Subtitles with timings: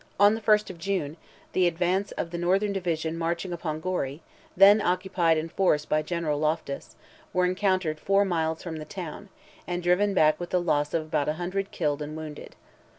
[0.19, 1.15] On the 1st of June,
[1.53, 4.23] the advance of the northern division marching upon Gorey,
[4.57, 6.95] then occupied in force by General Loftus,
[7.33, 9.29] were encountered four miles from the town,
[9.67, 12.55] and driven back with the loss of about a hundred killed and wounded.